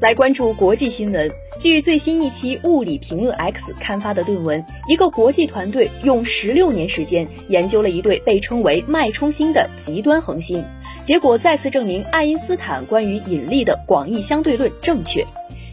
[0.00, 1.30] 来关注国际新闻。
[1.58, 10.64] 据最新一期《物理评论 X》刊发的论文，一个国际团队用十六年时间研究了一对被称为脉冲星的极端恒星，
[11.04, 15.24] 结果再次证明爱因斯坦关于引力的广义相对论正确。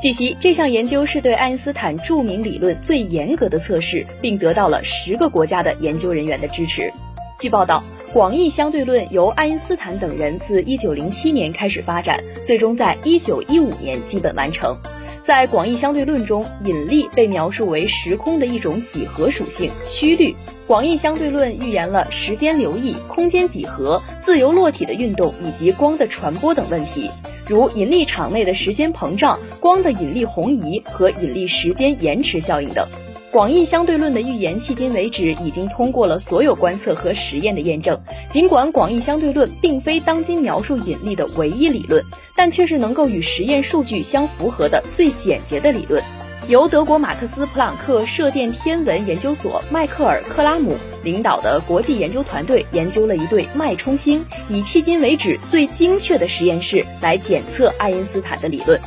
[0.00, 6.90] 据悉，这项研究是对爱因斯坦著名理论最严格的测试，并得到了十个国家的研究人员的支持。
[7.38, 7.82] 据报道。
[8.12, 14.74] 广义相对论由爱因斯坦等人自1907年开始发展，最终在1915年基本完成。
[15.22, 20.34] 在广义相对论中，引力被描述为时空的一种几何属性曲率。
[20.66, 27.10] 广义相对论预言了时间流溢、空间几何、自由落体的运动以及光的传播等问题，
[27.46, 32.88] 如引力场内的时间膨胀、光的引力红移和引力时间延迟效应等。
[33.36, 38.00] 广义相对论的预言迄今为止已经通过了所有观测和实验的验证。
[38.30, 42.02] 尽管广义相对论并非当今描述引力的唯一理论，
[42.34, 46.02] 但却是能够与实验数据相符合的最简洁的理论。
[46.48, 50.74] 由德国马克思普朗克射电天文研究所迈克尔克拉姆
[51.04, 58.80] 领导的国际研究团队研究了一对脉冲星，以迄今为止最精确的实验室来检测爱因斯坦的理论。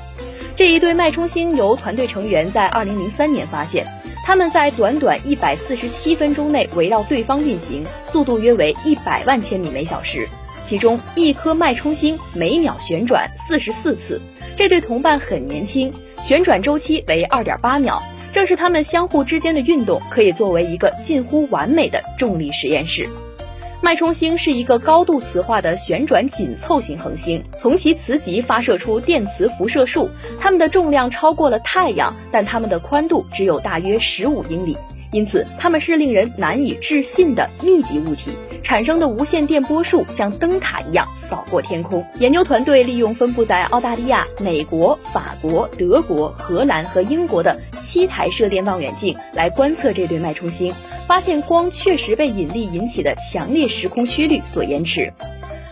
[0.55, 3.85] 这一对脉冲星由团队成员在2003年发现。
[4.29, 10.29] 他们在短短一百四十七分钟内围绕对方运行，速度约为一百万千米每小时。
[10.63, 14.21] 其中一颗脉冲星每秒旋转四十四次。
[14.55, 17.99] 这对同伴很年轻，旋转周期为二点八秒。
[18.31, 23.09] 正是他们相互之间的运动，可以作为一个近乎完美的重力实验室。
[23.81, 30.09] 脉冲星是一个高度磁化的旋转紧凑型恒星，从其磁极发射出电磁辐射束。
[30.39, 34.77] 它们的重量超过了太阳，但它们的宽度只有大约十五英里，
[35.11, 38.31] 因此它们是令人难以置信的密集物体。
[38.63, 42.05] 产生的无线电波束像灯塔一样扫过天空。
[42.19, 50.73] 研究团队利用分布在澳大利亚、美国、法国、德国、荷兰和英国的七台射电望远镜来观测这对脉冲星。
[51.09, 55.11] 发现光确实被引力引起的强烈时空曲率所延迟。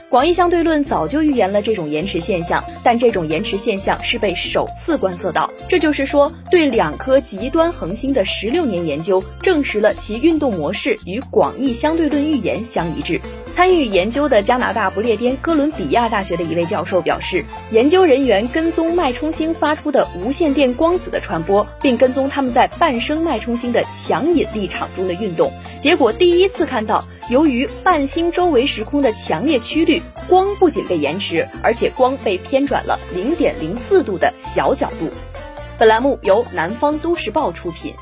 [0.09, 5.51] 广义相对论早就预言了这种延迟现象，但这种延迟现象是被首次观测到。
[5.67, 13.19] 这就是说，对两颗极端恒星的十六年研究，证实了其运动模式与广义相对论预言相一致。
[13.57, 25.51] 参与研究的加拿大不列颠哥伦比亚大学的一位教授表示，研究人员跟踪脉冲星发出的无线电光子的传播，并跟踪它们在半生脉冲星的强引力场中的运动，
[25.81, 35.09] 结果第一次看到，由于半星周围时空的强烈曲率，光不仅被延迟，而且光被偏转了零点零四度的小角度。
[35.79, 37.95] 本栏目由南方都市报出品。